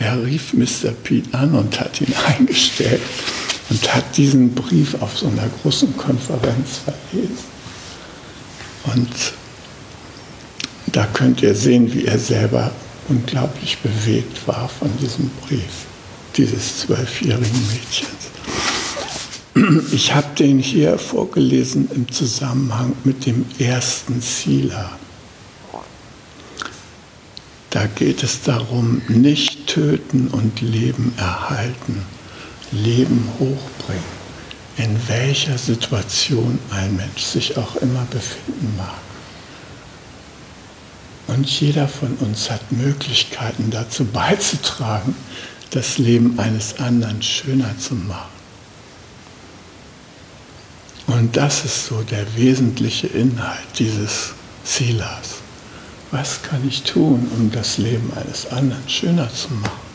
Er 0.08 0.24
rief 0.24 0.54
Mr. 0.54 0.92
Pete 1.04 1.38
an 1.38 1.54
und 1.54 1.78
hat 1.82 2.00
ihn 2.00 2.14
eingestellt 2.28 3.02
und 3.70 3.94
hat 3.94 4.16
diesen 4.16 4.56
Brief 4.56 4.96
auf 5.02 5.18
so 5.18 5.28
einer 5.28 5.50
großen 5.62 5.98
Konferenz 5.98 6.80
verlesen. 6.86 7.38
Und 8.86 9.10
da 10.94 11.06
könnt 11.08 11.42
ihr 11.42 11.54
sehen, 11.54 11.94
wie 11.94 12.06
er 12.06 12.18
selber 12.18 12.72
unglaublich 13.10 13.80
bewegt 13.80 14.48
war 14.48 14.70
von 14.70 14.90
diesem 14.98 15.30
Brief 15.46 15.86
dieses 16.38 16.80
zwölfjährigen 16.80 17.68
Mädchens. 17.68 18.12
Ich 19.92 20.14
habe 20.14 20.36
den 20.38 20.60
hier 20.60 21.00
vorgelesen 21.00 21.90
im 21.94 22.10
Zusammenhang 22.12 22.94
mit 23.04 23.26
dem 23.26 23.44
ersten 23.58 24.22
Sila. 24.22 24.98
Da 27.72 27.88
geht 27.88 28.22
es 28.22 28.42
darum, 28.44 29.02
nicht 29.08 29.57
töten 29.68 30.30
und 30.30 30.62
Leben 30.62 31.14
erhalten. 31.18 32.04
Leben 32.72 33.30
hochbringen, 33.40 34.04
in 34.78 35.00
welcher 35.08 35.58
Situation 35.58 36.60
ein 36.72 36.96
Mensch 36.96 37.22
sich 37.22 37.58
auch 37.58 37.76
immer 37.78 38.06
befinden 38.10 38.74
mag. 38.76 38.98
Und 41.28 41.48
jeder 41.48 41.88
von 41.88 42.16
uns 42.16 42.50
hat 42.50 42.72
Möglichkeiten 42.72 43.70
dazu 43.70 44.06
beizutragen, 44.06 45.16
das 45.72 45.98
Leben 45.98 46.40
eines 46.40 46.80
anderen 46.80 47.22
schöner 47.22 47.78
zu 47.78 47.96
machen. 47.96 48.38
Und 51.08 51.38
das 51.38 51.64
ist 51.66 51.86
so 51.86 52.02
der 52.04 52.36
wesentliche 52.36 53.08
Inhalt 53.08 53.68
dieses 53.80 54.34
Silas. 54.64 55.37
Was 56.12 56.42
kann 56.42 56.66
ich 56.68 56.84
tun, 56.84 57.30
um 57.36 57.52
das 57.52 57.78
Leben 57.78 58.12
eines 58.16 58.48
anderen 58.52 58.88
schöner 58.88 59.30
zu 59.34 59.54
machen? 59.54 59.88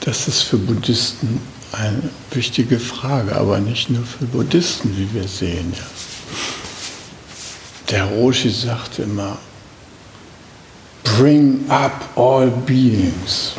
Das 0.00 0.28
ist 0.28 0.42
für 0.42 0.58
Buddhisten 0.58 1.40
eine 1.72 2.02
wichtige 2.30 2.78
Frage, 2.78 3.36
aber 3.36 3.58
nicht 3.58 3.90
nur 3.90 4.04
für 4.04 4.26
Buddhisten, 4.26 4.96
wie 4.96 5.12
wir 5.14 5.28
sehen. 5.28 5.72
Der 7.88 8.04
Roshi 8.04 8.50
sagte 8.50 9.02
immer, 9.02 9.38
bring 11.04 11.64
up 11.68 12.08
all 12.16 12.48
beings, 12.48 13.52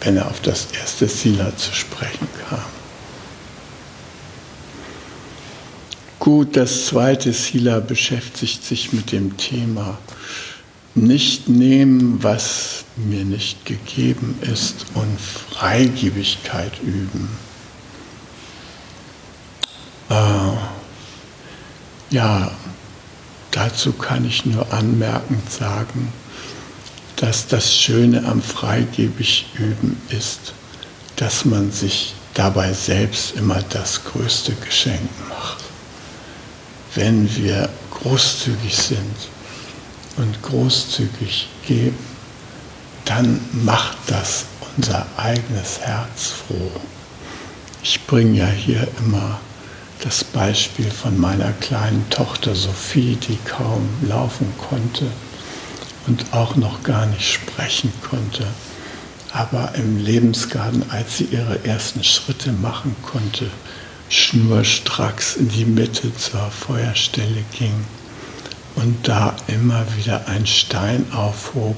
wenn 0.00 0.16
er 0.16 0.26
auf 0.26 0.40
das 0.40 0.68
erste 0.72 1.06
Sila 1.06 1.54
zu 1.56 1.72
sprechen 1.72 2.28
kam. 2.48 2.79
Gut, 6.20 6.54
das 6.54 6.84
zweite 6.84 7.32
Sila 7.32 7.80
beschäftigt 7.80 8.62
sich 8.62 8.92
mit 8.92 9.10
dem 9.10 9.38
Thema 9.38 9.96
nicht 10.94 11.48
nehmen, 11.48 12.22
was 12.22 12.84
mir 12.96 13.24
nicht 13.24 13.64
gegeben 13.64 14.38
ist 14.42 14.84
und 14.92 15.18
Freigebigkeit 15.18 16.72
üben. 16.82 17.30
Äh, 20.10 20.14
ja, 22.10 22.50
dazu 23.50 23.94
kann 23.94 24.26
ich 24.26 24.44
nur 24.44 24.70
anmerkend 24.74 25.50
sagen, 25.50 26.12
dass 27.16 27.46
das 27.46 27.74
Schöne 27.74 28.26
am 28.26 28.42
freigebig 28.42 29.46
üben 29.58 29.96
ist, 30.10 30.52
dass 31.16 31.46
man 31.46 31.72
sich 31.72 32.14
dabei 32.34 32.74
selbst 32.74 33.36
immer 33.36 33.62
das 33.70 34.04
größte 34.04 34.52
Geschenk 34.56 35.08
macht. 35.30 35.59
Wenn 36.94 37.34
wir 37.36 37.68
großzügig 37.90 38.76
sind, 38.76 39.16
und 40.20 40.42
großzügig 40.42 41.48
geben, 41.66 41.98
dann 43.04 43.40
macht 43.52 43.96
das 44.06 44.44
unser 44.76 45.06
eigenes 45.16 45.80
Herz 45.80 46.28
froh. 46.28 46.70
Ich 47.82 48.06
bringe 48.06 48.38
ja 48.38 48.46
hier 48.46 48.86
immer 48.98 49.40
das 50.02 50.22
Beispiel 50.24 50.90
von 50.90 51.18
meiner 51.18 51.52
kleinen 51.52 52.08
Tochter 52.10 52.54
Sophie, 52.54 53.16
die 53.16 53.38
kaum 53.44 53.88
laufen 54.06 54.52
konnte 54.68 55.06
und 56.06 56.32
auch 56.32 56.56
noch 56.56 56.82
gar 56.82 57.06
nicht 57.06 57.30
sprechen 57.32 57.92
konnte. 58.08 58.46
Aber 59.32 59.74
im 59.74 59.98
Lebensgarten, 59.98 60.84
als 60.90 61.18
sie 61.18 61.24
ihre 61.24 61.64
ersten 61.64 62.02
Schritte 62.02 62.52
machen 62.52 62.96
konnte, 63.02 63.50
schnurstracks 64.10 65.36
in 65.36 65.48
die 65.48 65.64
Mitte 65.64 66.12
zur 66.16 66.50
Feuerstelle 66.50 67.44
ging 67.56 67.84
und 68.74 69.06
da 69.06 69.36
immer 69.46 69.86
wieder 69.96 70.26
ein 70.26 70.46
Stein 70.46 71.06
aufhob 71.12 71.76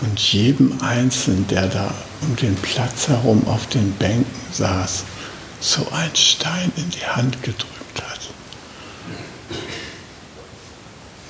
und 0.00 0.18
jedem 0.18 0.80
Einzelnen, 0.80 1.46
der 1.48 1.66
da 1.66 1.92
um 2.22 2.36
den 2.36 2.54
Platz 2.54 3.08
herum 3.08 3.46
auf 3.48 3.66
den 3.66 3.92
Bänken 3.94 4.26
saß, 4.52 5.04
so 5.60 5.88
ein 5.90 6.14
Stein 6.14 6.70
in 6.76 6.88
die 6.90 7.04
Hand 7.04 7.42
gedrückt 7.42 8.02
hat. 8.02 8.20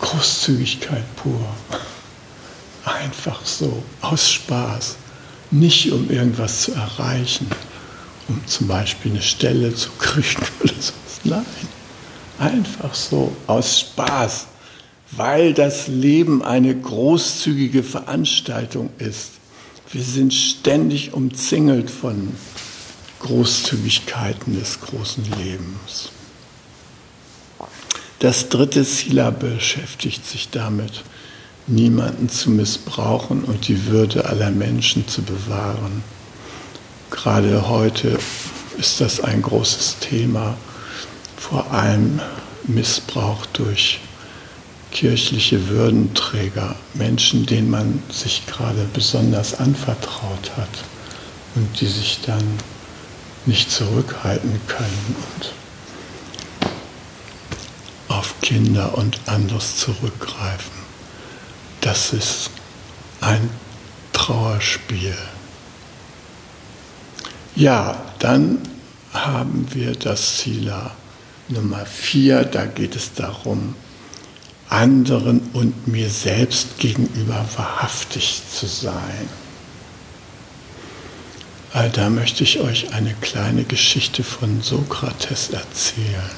Großzügigkeit 0.00 1.16
pur. 1.16 1.48
Einfach 2.84 3.40
so, 3.44 3.82
aus 4.02 4.30
Spaß. 4.30 4.96
Nicht 5.50 5.90
um 5.92 6.10
irgendwas 6.10 6.62
zu 6.62 6.72
erreichen, 6.72 7.48
um 8.28 8.44
zum 8.46 8.66
Beispiel 8.66 9.12
eine 9.12 9.22
Stelle 9.22 9.74
zu 9.74 9.90
kriegen 9.98 10.42
oder 10.62 10.74
so. 10.80 10.92
Nein, 11.24 11.44
einfach 12.38 12.94
so, 12.94 13.34
aus 13.46 13.80
Spaß 13.80 14.46
weil 15.12 15.54
das 15.54 15.88
Leben 15.88 16.42
eine 16.42 16.74
großzügige 16.74 17.82
Veranstaltung 17.82 18.90
ist. 18.98 19.32
Wir 19.92 20.02
sind 20.02 20.34
ständig 20.34 21.12
umzingelt 21.12 21.90
von 21.90 22.34
Großzügigkeiten 23.20 24.58
des 24.58 24.80
großen 24.80 25.24
Lebens. 25.38 26.10
Das 28.18 28.48
dritte 28.48 28.82
Sila 28.82 29.30
beschäftigt 29.30 30.26
sich 30.26 30.50
damit, 30.50 31.04
niemanden 31.66 32.28
zu 32.28 32.50
missbrauchen 32.50 33.44
und 33.44 33.68
die 33.68 33.86
Würde 33.86 34.26
aller 34.26 34.50
Menschen 34.50 35.06
zu 35.06 35.22
bewahren. 35.22 36.02
Gerade 37.16 37.66
heute 37.68 38.18
ist 38.76 39.00
das 39.00 39.20
ein 39.20 39.40
großes 39.40 40.00
Thema, 40.00 40.56
vor 41.38 41.72
allem 41.72 42.20
Missbrauch 42.64 43.46
durch 43.46 44.00
kirchliche 44.92 45.68
Würdenträger, 45.68 46.76
Menschen, 46.92 47.46
denen 47.46 47.70
man 47.70 48.02
sich 48.10 48.46
gerade 48.46 48.86
besonders 48.92 49.58
anvertraut 49.58 50.52
hat 50.58 50.68
und 51.54 51.80
die 51.80 51.86
sich 51.86 52.20
dann 52.24 52.44
nicht 53.46 53.70
zurückhalten 53.70 54.60
können 54.66 55.16
und 55.38 55.52
auf 58.08 58.34
Kinder 58.42 58.96
und 58.96 59.18
anderes 59.24 59.78
zurückgreifen. 59.78 60.76
Das 61.80 62.12
ist 62.12 62.50
ein 63.22 63.48
Trauerspiel. 64.12 65.16
Ja, 67.56 67.96
dann 68.18 68.58
haben 69.14 69.66
wir 69.72 69.92
das 69.92 70.40
Sila 70.40 70.90
Nummer 71.48 71.86
4, 71.86 72.44
da 72.44 72.66
geht 72.66 72.94
es 72.94 73.14
darum, 73.14 73.74
anderen 74.68 75.40
und 75.54 75.88
mir 75.88 76.10
selbst 76.10 76.78
gegenüber 76.78 77.46
wahrhaftig 77.56 78.42
zu 78.52 78.66
sein. 78.66 79.30
Da 81.94 82.10
möchte 82.10 82.44
ich 82.44 82.60
euch 82.60 82.92
eine 82.92 83.14
kleine 83.22 83.64
Geschichte 83.64 84.22
von 84.22 84.60
Sokrates 84.60 85.48
erzählen. 85.48 86.30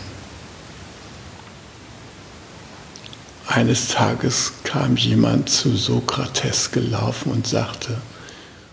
Eines 3.49 3.89
Tages 3.89 4.53
kam 4.63 4.97
jemand 4.97 5.51
zu 5.51 5.77
Sokrates 5.77 6.71
gelaufen 6.71 7.33
und 7.33 7.49
sagte, 7.49 8.01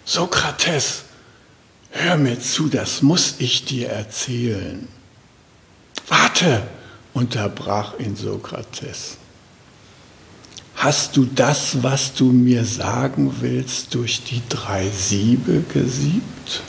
Sokrates, 0.05 1.04
hör 1.95 2.17
mir 2.17 2.39
zu, 2.39 2.67
das 2.67 3.01
muss 3.01 3.35
ich 3.39 3.65
dir 3.65 3.89
erzählen. 3.89 4.87
Warte, 6.07 6.63
unterbrach 7.13 7.97
ihn 7.99 8.15
Sokrates. 8.15 9.17
Hast 10.75 11.15
du 11.15 11.25
das, 11.25 11.81
was 11.83 12.13
du 12.13 12.25
mir 12.25 12.65
sagen 12.65 13.33
willst, 13.39 13.95
durch 13.95 14.23
die 14.23 14.41
drei 14.49 14.89
Siebe 14.89 15.63
gesiebt? 15.73 16.61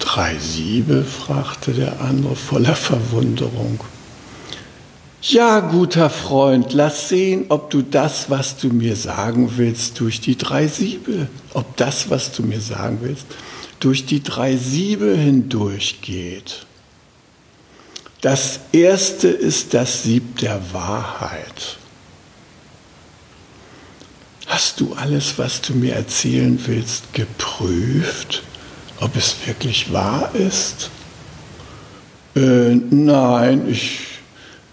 Drei 0.00 0.36
Siebe? 0.38 1.04
fragte 1.04 1.72
der 1.72 2.00
andere 2.00 2.34
voller 2.34 2.74
Verwunderung. 2.74 3.78
Ja, 5.20 5.58
guter 5.58 6.10
Freund, 6.10 6.72
lass 6.72 7.08
sehen, 7.08 7.46
ob 7.48 7.70
du 7.70 7.82
das, 7.82 8.30
was 8.30 8.56
du 8.56 8.68
mir 8.68 8.94
sagen 8.94 9.52
willst, 9.56 9.98
durch 9.98 10.20
die 10.20 10.38
drei 10.38 10.68
Siebe, 10.68 11.26
ob 11.54 11.76
das, 11.76 12.08
was 12.08 12.30
du 12.30 12.44
mir 12.44 12.60
sagen 12.60 12.98
willst, 13.02 13.26
durch 13.80 14.06
die 14.06 14.22
drei 14.22 14.56
Siebe 14.56 15.16
hindurchgeht. 15.16 16.66
Das 18.20 18.60
erste 18.70 19.28
ist 19.28 19.74
das 19.74 20.04
Sieb 20.04 20.38
der 20.38 20.60
Wahrheit. 20.72 21.78
Hast 24.46 24.80
du 24.80 24.94
alles, 24.94 25.36
was 25.36 25.60
du 25.60 25.74
mir 25.74 25.94
erzählen 25.94 26.58
willst, 26.64 27.12
geprüft, 27.12 28.44
ob 29.00 29.16
es 29.16 29.36
wirklich 29.46 29.92
wahr 29.92 30.32
ist? 30.34 30.90
Äh, 32.36 32.76
nein, 32.90 33.68
ich 33.68 34.07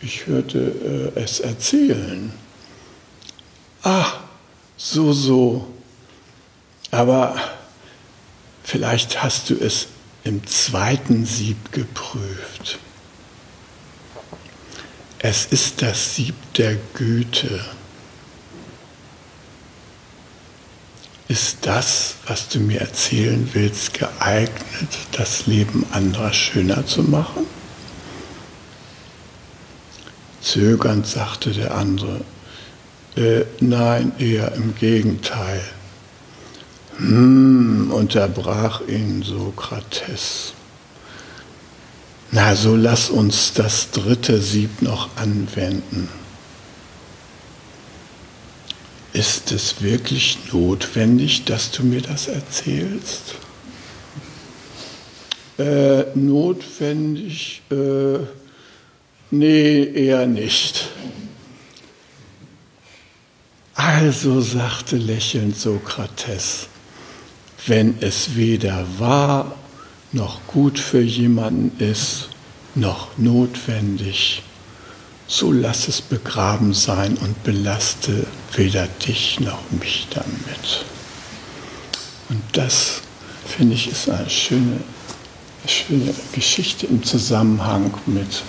ich 0.06 0.28
hörte 0.28 1.14
äh, 1.16 1.20
es 1.20 1.40
erzählen. 1.40 2.32
Ah, 3.84 4.06
so, 4.78 5.12
so. 5.14 5.68
Aber 6.92 7.36
vielleicht 8.64 9.24
hast 9.24 9.50
du 9.50 9.56
es 9.56 9.88
im 10.24 10.46
zweiten 10.46 11.26
Sieb 11.26 11.72
geprüft. 11.72 12.80
Es 15.20 15.46
ist 15.46 15.82
das 15.82 16.16
Sieb 16.16 16.36
der 16.54 16.76
Güte. 16.94 17.66
Ist 21.28 21.58
das, 21.64 22.16
was 22.28 22.48
du 22.50 22.60
mir 22.60 22.82
erzählen 22.82 23.50
willst, 23.54 23.96
geeignet, 23.96 24.98
das 25.14 25.48
Leben 25.48 25.84
anderer 25.92 26.32
schöner 26.32 26.86
zu 26.86 27.02
machen? 27.02 27.48
Zögernd 30.46 31.08
sagte 31.08 31.50
der 31.50 31.76
andere, 31.76 32.22
äh, 33.18 33.46
nein, 33.60 34.12
eher 34.20 34.54
im 34.54 34.76
Gegenteil. 34.76 35.62
Hm, 36.98 37.92
unterbrach 37.92 38.82
ihn 38.88 39.24
Sokrates. 39.24 40.54
Na, 42.32 42.56
so 42.56 42.76
lass 42.76 43.10
uns 43.10 43.54
das 43.54 43.90
dritte 43.90 44.40
Sieb 44.40 44.84
noch 44.84 45.10
anwenden. 45.18 46.10
Ist 49.14 49.52
es 49.52 49.82
wirklich 49.82 50.38
notwendig, 50.54 51.46
dass 51.46 51.72
du 51.72 51.84
mir 51.84 52.02
das 52.02 52.28
erzählst? 52.28 53.36
Äh, 55.58 56.04
notwendig, 56.14 57.64
äh, 57.72 58.20
Nee, 59.32 59.84
eher 59.84 60.28
nicht. 60.28 60.90
Also 63.74 64.40
sagte 64.40 64.98
lächelnd 64.98 65.58
Sokrates, 65.58 66.68
wenn 67.66 67.98
es 68.02 68.36
weder 68.36 68.86
wahr 69.00 69.56
noch 70.12 70.46
gut 70.48 70.80
für 70.80 71.02
jemanden 71.02 71.84
ist, 71.84 72.30
noch 72.76 73.18
notwendig, 73.18 74.44
so 75.28 75.52
lass 75.52 75.88
es 75.88 76.02
begraben 76.02 76.74
sein 76.74 77.18
und 77.18 77.44
belaste 77.44 78.28
weder 78.54 78.88
dich 78.88 79.40
noch 79.40 79.60
mich 79.72 80.08
damit. 80.14 80.86
Und 82.30 82.42
das, 82.54 83.02
finde 83.46 83.74
ich, 83.74 83.92
ist 83.92 84.10
eine 84.10 84.30
schöne, 84.30 84.80
schöne 85.68 86.14
Geschichte 86.32 86.86
im 86.86 87.04
Zusammenhang 87.04 87.94
mit 88.06 88.44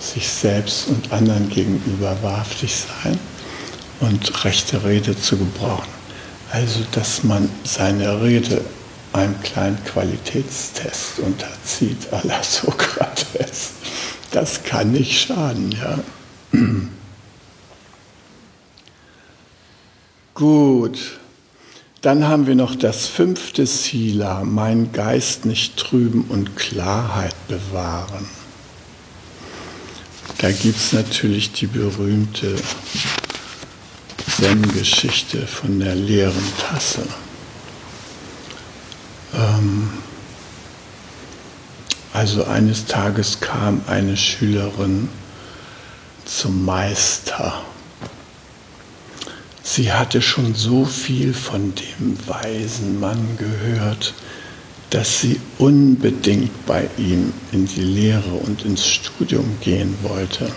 sich 0.00 0.28
selbst 0.28 0.88
und 0.88 1.12
anderen 1.12 1.48
gegenüber 1.50 2.16
wahrhaftig 2.22 2.74
sein 2.74 3.18
und 4.00 4.44
rechte 4.44 4.82
Rede 4.84 5.16
zu 5.16 5.36
gebrauchen. 5.36 5.88
Also, 6.50 6.80
dass 6.92 7.22
man 7.22 7.48
seine 7.64 8.22
Rede 8.22 8.64
einem 9.12 9.40
kleinen 9.42 9.82
Qualitätstest 9.84 11.18
unterzieht, 11.18 12.08
à 12.12 12.26
la 12.26 12.42
Sokrates. 12.42 13.72
Das 14.30 14.62
kann 14.62 14.92
nicht 14.92 15.20
schaden, 15.20 15.72
ja. 15.72 15.98
Gut, 20.34 21.18
dann 22.00 22.26
haben 22.26 22.46
wir 22.46 22.54
noch 22.54 22.74
das 22.76 23.06
fünfte 23.06 23.66
Sila, 23.66 24.42
mein 24.44 24.92
Geist 24.92 25.44
nicht 25.44 25.76
trüben 25.76 26.24
und 26.28 26.56
Klarheit 26.56 27.34
bewahren. 27.46 28.26
Da 30.38 30.50
gibt 30.52 30.78
es 30.78 30.92
natürlich 30.92 31.52
die 31.52 31.66
berühmte 31.66 32.56
Zen-Geschichte 34.36 35.46
von 35.46 35.80
der 35.80 35.94
leeren 35.94 36.52
Tasse. 36.58 37.06
Ähm, 39.34 39.90
also 42.12 42.44
eines 42.44 42.86
Tages 42.86 43.40
kam 43.40 43.82
eine 43.86 44.16
Schülerin 44.16 45.08
zum 46.24 46.64
Meister. 46.64 47.62
Sie 49.62 49.92
hatte 49.92 50.20
schon 50.20 50.54
so 50.54 50.84
viel 50.84 51.32
von 51.32 51.74
dem 51.74 52.16
weisen 52.26 52.98
Mann 52.98 53.36
gehört, 53.38 54.14
dass 54.90 55.20
sie 55.20 55.40
unbedingt 55.58 56.66
bei 56.66 56.88
ihm 56.98 57.32
in 57.52 57.66
die 57.66 57.82
Lehre 57.82 58.32
und 58.32 58.64
ins 58.64 58.86
Studium 58.86 59.56
gehen 59.60 59.96
wollte. 60.02 60.50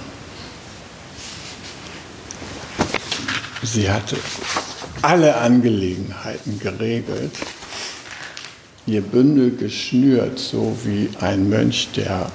Sie 3.62 3.90
hatte 3.90 4.18
alle 5.02 5.38
Angelegenheiten 5.38 6.60
geregelt, 6.60 7.32
ihr 8.88 9.02
Bündel 9.02 9.56
geschnürt, 9.56 10.40
so 10.40 10.78
wie 10.84 11.10
ein 11.22 11.48
Mönch, 11.48 11.90
der 11.96 12.32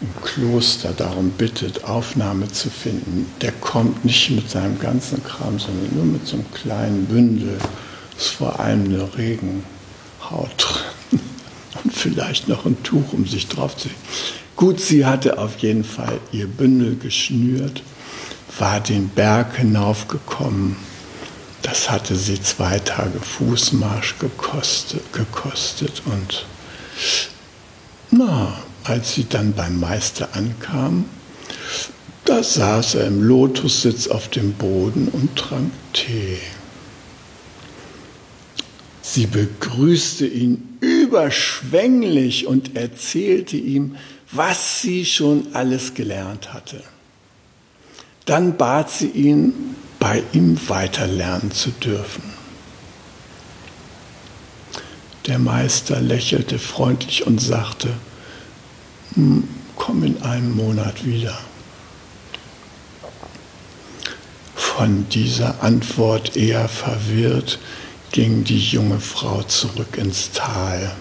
im 0.00 0.22
Kloster 0.22 0.92
darum 0.92 1.30
bittet, 1.30 1.82
Aufnahme 1.84 2.46
zu 2.52 2.70
finden. 2.70 3.26
Der 3.40 3.52
kommt 3.52 4.04
nicht 4.04 4.30
mit 4.30 4.48
seinem 4.48 4.78
ganzen 4.78 5.24
Kram, 5.24 5.58
sondern 5.58 5.88
nur 5.96 6.04
mit 6.04 6.26
so 6.26 6.36
einem 6.36 6.52
kleinen 6.52 7.06
Bündel. 7.06 7.58
Ist 8.16 8.28
vor 8.28 8.60
allem 8.60 8.84
eine 8.84 9.08
Regenhaut 9.16 9.62
drin 10.58 10.97
und 11.84 11.94
vielleicht 11.94 12.48
noch 12.48 12.66
ein 12.66 12.82
Tuch, 12.82 13.12
um 13.12 13.26
sich 13.26 13.48
drauf 13.48 13.76
zu. 13.76 13.88
Gut, 14.56 14.80
sie 14.80 15.06
hatte 15.06 15.38
auf 15.38 15.58
jeden 15.58 15.84
Fall 15.84 16.18
ihr 16.32 16.46
Bündel 16.46 16.96
geschnürt, 16.96 17.82
war 18.58 18.80
den 18.80 19.08
Berg 19.08 19.56
hinaufgekommen. 19.56 20.76
Das 21.62 21.90
hatte 21.90 22.16
sie 22.16 22.40
zwei 22.40 22.78
Tage 22.78 23.20
Fußmarsch 23.20 24.18
gekostet, 24.18 25.12
gekostet 25.12 26.02
und 26.06 26.46
na, 28.10 28.58
als 28.84 29.14
sie 29.14 29.28
dann 29.28 29.52
beim 29.52 29.78
Meister 29.78 30.30
ankam, 30.32 31.04
da 32.24 32.42
saß 32.42 32.96
er 32.96 33.06
im 33.06 33.22
Lotussitz 33.22 34.08
auf 34.08 34.28
dem 34.28 34.54
Boden 34.54 35.08
und 35.08 35.36
trank 35.36 35.70
Tee. 35.92 36.38
Sie 39.02 39.26
begrüßte 39.26 40.26
ihn 40.26 40.78
überschwänglich 41.08 42.46
und 42.46 42.76
erzählte 42.76 43.56
ihm, 43.56 43.96
was 44.30 44.82
sie 44.82 45.06
schon 45.06 45.48
alles 45.54 45.94
gelernt 45.94 46.52
hatte. 46.52 46.82
Dann 48.26 48.58
bat 48.58 48.90
sie 48.90 49.08
ihn, 49.08 49.74
bei 49.98 50.22
ihm 50.32 50.58
weiterlernen 50.68 51.50
zu 51.50 51.70
dürfen. 51.70 52.22
Der 55.26 55.38
Meister 55.38 56.00
lächelte 56.00 56.58
freundlich 56.58 57.26
und 57.26 57.40
sagte, 57.40 57.88
hm, 59.14 59.48
komm 59.76 60.04
in 60.04 60.22
einem 60.22 60.54
Monat 60.54 61.04
wieder. 61.04 61.38
Von 64.54 65.08
dieser 65.08 65.62
Antwort 65.62 66.36
eher 66.36 66.68
verwirrt, 66.68 67.58
ging 68.12 68.44
die 68.44 68.58
junge 68.58 69.00
Frau 69.00 69.42
zurück 69.42 69.96
ins 69.96 70.32
Tal. 70.32 70.92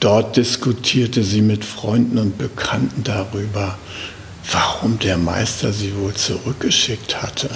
Dort 0.00 0.36
diskutierte 0.36 1.24
sie 1.24 1.42
mit 1.42 1.64
Freunden 1.64 2.18
und 2.18 2.38
Bekannten 2.38 3.02
darüber, 3.02 3.76
warum 4.52 4.98
der 4.98 5.18
Meister 5.18 5.72
sie 5.72 5.94
wohl 5.96 6.14
zurückgeschickt 6.14 7.20
hatte. 7.20 7.50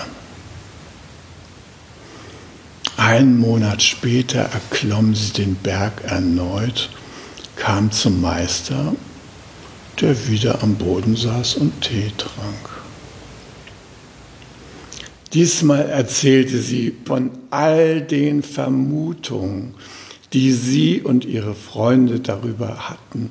Ein 2.97 3.39
Monat 3.39 3.83
später 3.83 4.41
erklomm 4.41 5.15
sie 5.15 5.33
den 5.33 5.55
Berg 5.55 6.03
erneut, 6.05 6.91
kam 7.57 7.91
zum 7.91 8.21
Meister, 8.21 8.95
der 10.01 10.29
wieder 10.29 10.63
am 10.63 10.75
Boden 10.75 11.17
saß 11.17 11.57
und 11.57 11.81
Tee 11.81 12.13
trank. 12.17 12.82
Diesmal 15.33 15.89
erzählte 15.89 16.61
sie 16.61 16.95
von 17.05 17.31
all 17.51 18.03
den 18.03 18.43
Vermutungen, 18.43 19.75
die 20.33 20.53
sie 20.53 21.01
und 21.01 21.25
ihre 21.25 21.55
Freunde 21.55 22.21
darüber 22.21 22.91
hatten, 22.91 23.31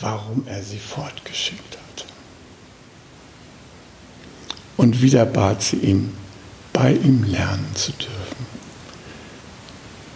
warum 0.00 0.44
er 0.46 0.62
sie 0.62 0.78
fortgeschickt 0.78 1.76
hatte. 1.76 2.06
Und 4.76 5.02
wieder 5.02 5.26
bat 5.26 5.62
sie 5.62 5.76
ihn, 5.76 6.12
bei 6.72 6.92
ihm 6.92 7.24
lernen 7.24 7.68
zu 7.74 7.92
dürfen. 7.92 8.46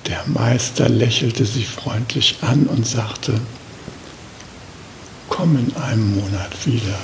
Der 0.07 0.23
Meister 0.27 0.89
lächelte 0.89 1.45
sie 1.45 1.65
freundlich 1.65 2.39
an 2.41 2.67
und 2.67 2.87
sagte, 2.87 3.41
komm 5.29 5.57
in 5.57 5.77
einem 5.77 6.15
Monat 6.17 6.67
wieder. 6.67 6.99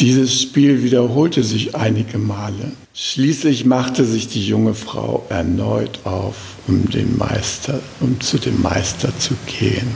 Dieses 0.00 0.42
Spiel 0.42 0.82
wiederholte 0.82 1.44
sich 1.44 1.76
einige 1.76 2.18
Male. 2.18 2.72
Schließlich 2.94 3.64
machte 3.64 4.04
sich 4.04 4.26
die 4.26 4.44
junge 4.44 4.74
Frau 4.74 5.24
erneut 5.28 6.00
auf, 6.04 6.34
um, 6.66 6.90
den 6.90 7.16
Meister, 7.16 7.80
um 8.00 8.20
zu 8.20 8.38
dem 8.38 8.60
Meister 8.60 9.16
zu 9.18 9.34
gehen. 9.46 9.94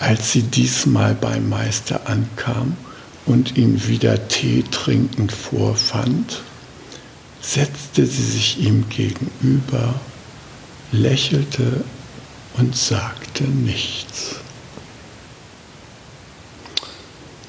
Als 0.00 0.32
sie 0.32 0.42
diesmal 0.42 1.14
beim 1.14 1.48
Meister 1.48 2.08
ankam 2.08 2.76
und 3.24 3.56
ihn 3.56 3.86
wieder 3.86 4.26
Tee 4.26 4.64
trinkend 4.68 5.30
vorfand, 5.30 6.42
setzte 7.40 8.04
sie 8.06 8.22
sich 8.22 8.58
ihm 8.58 8.88
gegenüber, 8.88 9.94
lächelte 10.90 11.84
und 12.56 12.76
sagte 12.76 13.44
nichts. 13.44 14.40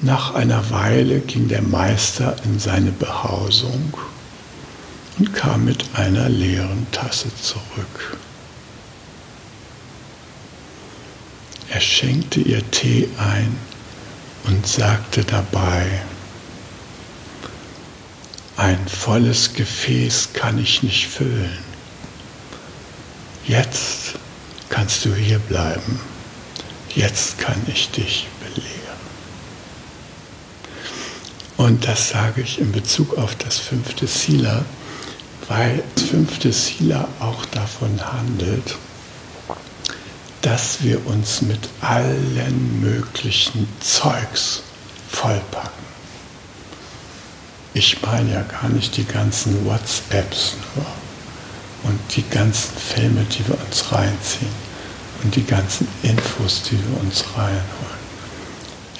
Nach 0.00 0.34
einer 0.34 0.70
Weile 0.70 1.18
ging 1.20 1.48
der 1.48 1.62
Meister 1.62 2.36
in 2.44 2.60
seine 2.60 2.92
Behausung 2.92 3.94
und 5.18 5.34
kam 5.34 5.64
mit 5.64 5.84
einer 5.94 6.28
leeren 6.28 6.86
Tasse 6.92 7.34
zurück. 7.42 8.16
Er 11.70 11.80
schenkte 11.80 12.40
ihr 12.40 12.68
Tee 12.70 13.08
ein 13.18 13.56
und 14.44 14.66
sagte 14.66 15.24
dabei, 15.24 16.02
ein 18.56 18.88
volles 18.88 19.52
Gefäß 19.52 20.30
kann 20.32 20.58
ich 20.58 20.82
nicht 20.82 21.08
füllen. 21.08 21.58
Jetzt 23.46 24.14
kannst 24.68 25.04
du 25.04 25.14
hier 25.14 25.38
bleiben. 25.40 26.00
Jetzt 26.94 27.38
kann 27.38 27.60
ich 27.66 27.90
dich 27.90 28.26
belehren. 28.40 28.77
Und 31.68 31.86
das 31.86 32.08
sage 32.08 32.40
ich 32.40 32.58
in 32.58 32.72
Bezug 32.72 33.18
auf 33.18 33.34
das 33.34 33.58
fünfte 33.58 34.06
Sila, 34.06 34.64
weil 35.48 35.82
das 35.94 36.04
fünfte 36.04 36.50
Sila 36.50 37.06
auch 37.20 37.44
davon 37.44 38.00
handelt, 38.00 38.74
dass 40.40 40.82
wir 40.82 41.06
uns 41.06 41.42
mit 41.42 41.68
allen 41.82 42.80
möglichen 42.80 43.68
Zeugs 43.80 44.62
vollpacken. 45.10 45.84
Ich 47.74 48.00
meine 48.00 48.32
ja 48.32 48.42
gar 48.44 48.70
nicht 48.70 48.96
die 48.96 49.04
ganzen 49.04 49.66
WhatsApps 49.66 50.54
nur 50.74 50.86
und 51.82 52.00
die 52.16 52.26
ganzen 52.30 52.78
Filme, 52.78 53.24
die 53.24 53.46
wir 53.46 53.58
uns 53.66 53.92
reinziehen 53.92 54.54
und 55.22 55.36
die 55.36 55.44
ganzen 55.44 55.86
Infos, 56.02 56.62
die 56.62 56.78
wir 56.78 57.00
uns 57.02 57.22
reinholen. 57.36 57.97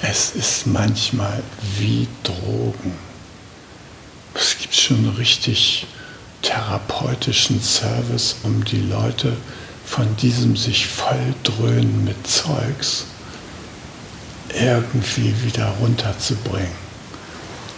Es 0.03 0.31
ist 0.31 0.67
manchmal 0.67 1.43
wie 1.79 2.07
Drogen. 2.23 2.93
Es 4.35 4.57
gibt 4.59 4.75
schon 4.75 5.09
richtig 5.17 5.87
therapeutischen 6.43 7.61
Service, 7.61 8.37
um 8.45 8.65
die 8.65 8.83
Leute 8.83 9.37
von 9.85 10.17
diesem 10.17 10.57
sich 10.57 10.87
volldröhnen 10.87 12.05
mit 12.05 12.27
Zeugs 12.27 13.07
irgendwie 14.55 15.35
wieder 15.45 15.69
runterzubringen. 15.81 16.89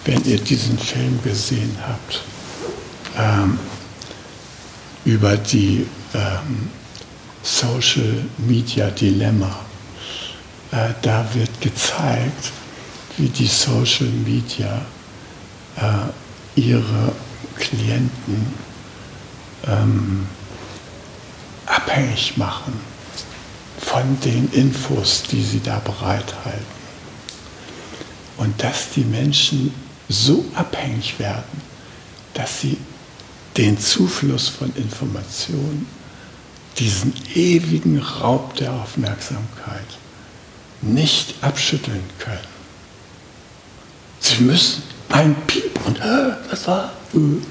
Wenn 0.05 0.23
ihr 0.25 0.39
diesen 0.39 0.79
Film 0.79 1.23
gesehen 1.23 1.77
habt, 1.87 2.23
ähm, 3.17 3.59
über 5.05 5.37
die 5.37 5.87
ähm, 6.15 6.71
Social 7.43 8.25
Media 8.39 8.91
Dilemma, 8.91 9.65
äh, 10.73 10.95
da 11.03 11.27
wird 11.35 11.61
gezeigt, 11.61 12.53
wie 13.17 13.29
die 13.29 13.47
Social 13.47 14.09
Media 14.09 14.83
äh, 15.77 16.61
ihre 16.61 17.13
Klienten 17.57 18.55
ähm, 19.67 20.27
abhängig 21.67 22.37
machen 22.37 22.73
von 23.79 24.19
den 24.21 24.51
Infos, 24.53 25.25
die 25.31 25.43
sie 25.43 25.61
da 25.61 25.79
bereithalten. 25.79 26.81
Und 28.37 28.63
dass 28.63 28.91
die 28.91 29.05
Menschen 29.05 29.75
so 30.09 30.45
abhängig 30.55 31.19
werden, 31.19 31.61
dass 32.35 32.61
sie 32.61 32.79
den 33.57 33.79
Zufluss 33.79 34.49
von 34.49 34.75
Informationen, 34.77 35.87
diesen 36.79 37.13
ewigen 37.35 37.99
Raub 37.99 38.55
der 38.57 38.73
Aufmerksamkeit 38.73 39.99
nicht 40.83 41.35
abschütteln 41.43 42.03
können. 42.19 42.39
Sie 44.21 44.43
müssen 44.43 44.83
ein 45.09 45.35
Piep 45.47 45.79
und 45.87 45.99
äh, 45.99 46.33
was 46.51 46.67
war? 46.67 46.93
Und 47.13 47.45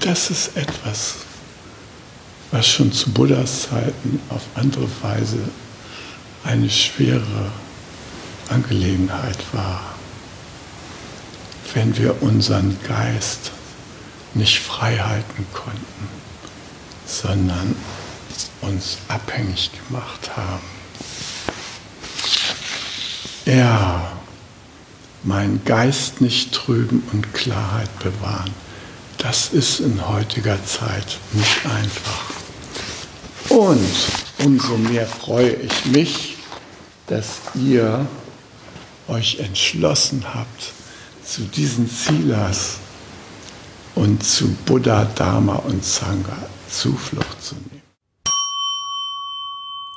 das 0.00 0.30
ist 0.30 0.56
etwas, 0.56 1.16
was 2.50 2.66
schon 2.66 2.92
zu 2.92 3.10
Buddhas 3.10 3.62
Zeiten 3.62 4.20
auf 4.30 4.42
andere 4.54 4.88
Weise 5.02 5.38
eine 6.44 6.68
schwere 6.68 7.52
Angelegenheit 8.48 9.38
war. 9.52 9.94
Wenn 11.74 11.96
wir 11.96 12.22
unseren 12.22 12.76
Geist 12.86 13.52
nicht 14.34 14.58
frei 14.58 14.96
halten 14.96 15.46
konnten, 15.52 16.08
sondern 17.06 17.76
uns 18.62 18.98
abhängig 19.08 19.70
gemacht 19.86 20.36
haben. 20.36 20.77
Ja, 23.48 24.06
mein 25.22 25.62
Geist 25.64 26.20
nicht 26.20 26.52
trüben 26.52 27.02
und 27.14 27.32
Klarheit 27.32 27.88
bewahren. 28.00 28.52
Das 29.16 29.54
ist 29.54 29.80
in 29.80 30.06
heutiger 30.06 30.62
Zeit 30.66 31.16
nicht 31.32 31.64
einfach. 31.64 32.24
Und 33.48 33.88
umso 34.44 34.76
mehr 34.76 35.06
freue 35.06 35.52
ich 35.52 35.86
mich, 35.86 36.36
dass 37.06 37.40
ihr 37.54 38.06
euch 39.08 39.38
entschlossen 39.38 40.22
habt, 40.34 40.74
zu 41.24 41.40
diesen 41.40 41.90
Zilas 41.90 42.74
und 43.94 44.22
zu 44.22 44.48
Buddha, 44.66 45.06
Dharma 45.14 45.54
und 45.54 45.82
Sangha 45.82 46.36
Zuflucht 46.70 47.42
zu 47.42 47.54
nehmen. 47.54 47.77